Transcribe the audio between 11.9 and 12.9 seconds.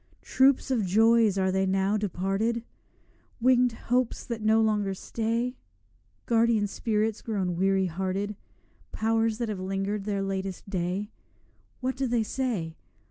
do they say?